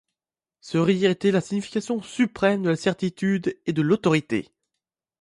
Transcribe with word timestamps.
Ce 0.61 0.79
rire 0.79 1.11
était 1.11 1.29
la 1.29 1.41
signification 1.41 2.01
suprême 2.01 2.63
de 2.63 2.69
la 2.71 2.75
certitude 2.75 3.59
et 3.67 3.71
de 3.71 3.83
l'autorité. 3.83 4.49